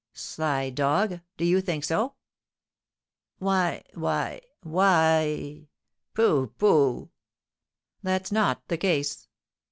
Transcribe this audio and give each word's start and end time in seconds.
"Sly 0.15 0.71
dog! 0.71 1.19
Do 1.37 1.45
you 1.45 1.61
think 1.61 1.83
so?" 1.83 2.15
"Why 3.37 3.83
why 3.93 4.41
why" 4.63 5.67
"Pooh! 6.15 6.47
pooh!" 6.57 7.11
"That's 8.01 8.31
not 8.31 8.67
the 8.67 8.77
case." 8.79 9.27